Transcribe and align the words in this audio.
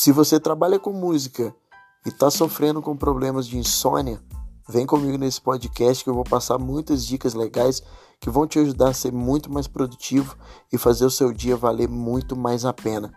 Se 0.00 0.12
você 0.12 0.38
trabalha 0.38 0.78
com 0.78 0.92
música 0.92 1.52
e 2.06 2.08
está 2.08 2.30
sofrendo 2.30 2.80
com 2.80 2.96
problemas 2.96 3.48
de 3.48 3.58
insônia, 3.58 4.22
vem 4.68 4.86
comigo 4.86 5.18
nesse 5.18 5.40
podcast 5.40 6.04
que 6.04 6.08
eu 6.08 6.14
vou 6.14 6.22
passar 6.22 6.56
muitas 6.56 7.04
dicas 7.04 7.34
legais 7.34 7.82
que 8.20 8.30
vão 8.30 8.46
te 8.46 8.60
ajudar 8.60 8.90
a 8.90 8.94
ser 8.94 9.12
muito 9.12 9.52
mais 9.52 9.66
produtivo 9.66 10.36
e 10.72 10.78
fazer 10.78 11.04
o 11.04 11.10
seu 11.10 11.32
dia 11.32 11.56
valer 11.56 11.88
muito 11.88 12.36
mais 12.36 12.64
a 12.64 12.72
pena. 12.72 13.12